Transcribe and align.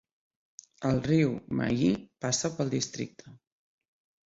El 0.89 0.97
riu 1.07 1.35
Mahi 1.59 1.91
passa 2.27 2.53
pel 2.59 2.75
districte. 2.77 3.37